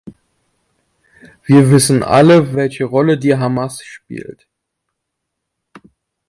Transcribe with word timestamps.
Wir 1.43 1.69
wissen 1.69 2.01
alle, 2.01 2.55
welche 2.55 2.85
Rolle 2.85 3.19
die 3.19 3.35
Hamas 3.37 3.83
spielt. 3.83 4.47